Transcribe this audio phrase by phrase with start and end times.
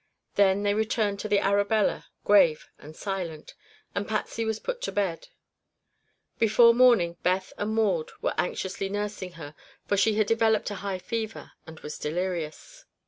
[0.33, 3.53] Then they returned to the Arabella, grave and silent,
[3.93, 5.27] and Patsy was put to bed.
[6.39, 9.53] Before morning Beth and Maud were anxiously nursing her,
[9.85, 12.85] for she had developed a high fever and was delirious.